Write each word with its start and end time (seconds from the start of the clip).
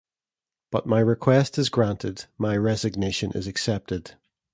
But 0.71 0.87
my 0.87 0.99
request 0.99 1.59
is 1.59 1.69
granted, 1.69 2.25
my 2.39 2.57
resignation 2.57 3.33
is 3.33 3.45
accepted. 3.45 4.15